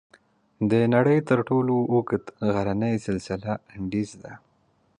د 0.71 0.73
نړۍ 0.93 1.19
تر 1.29 1.39
ټولو 1.49 1.75
اوږد 1.93 2.23
غرنی 2.53 2.93
سلسله 3.07 3.53
"انډیز" 3.75 4.09
ده. 4.23 4.33